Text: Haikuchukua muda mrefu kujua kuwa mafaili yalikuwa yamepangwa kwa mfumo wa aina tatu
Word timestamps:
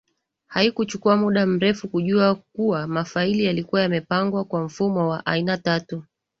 Haikuchukua 0.47 1.17
muda 1.17 1.45
mrefu 1.45 1.87
kujua 1.87 2.35
kuwa 2.35 2.87
mafaili 2.87 3.43
yalikuwa 3.43 3.81
yamepangwa 3.81 4.43
kwa 4.43 4.63
mfumo 4.63 5.09
wa 5.09 5.25
aina 5.25 5.57
tatu 5.57 6.03